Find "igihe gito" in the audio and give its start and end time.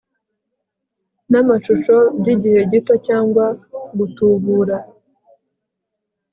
2.35-2.93